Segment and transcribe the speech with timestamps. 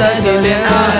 [0.00, 0.99] 在的恋爱。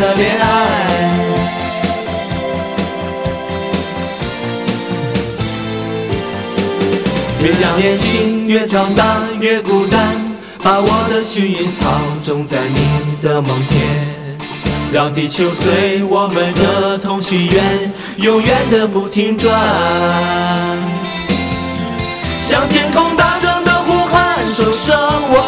[0.00, 0.46] 的恋爱。
[7.40, 10.00] 别让年轻越长大越孤单，
[10.62, 11.86] 把我的幸运草
[12.22, 14.36] 种在你的梦田，
[14.92, 19.54] 让地球随我们的同心圆，永远的不停转。
[22.38, 24.96] 向天空大声的呼喊，说声
[25.30, 25.47] 我